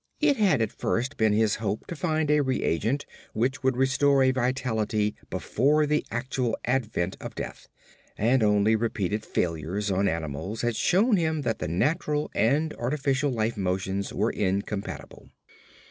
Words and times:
It 0.19 0.37
had 0.37 0.63
at 0.63 0.71
first 0.71 1.15
been 1.15 1.31
his 1.31 1.57
hope 1.57 1.85
to 1.85 1.95
find 1.95 2.31
a 2.31 2.39
reagent 2.41 3.05
which 3.33 3.61
would 3.61 3.77
restore 3.77 4.25
vitality 4.31 5.13
before 5.29 5.85
the 5.85 6.03
actual 6.09 6.57
advent 6.65 7.17
of 7.21 7.35
death, 7.35 7.67
and 8.17 8.41
only 8.41 8.75
repeated 8.75 9.23
failures 9.23 9.91
on 9.91 10.07
animals 10.07 10.63
had 10.63 10.75
shewn 10.75 11.17
him 11.17 11.41
that 11.43 11.59
the 11.59 11.67
natural 11.67 12.31
and 12.33 12.73
artificial 12.79 13.29
life 13.29 13.55
motions 13.57 14.11
were 14.11 14.31
incompatible. 14.31 15.29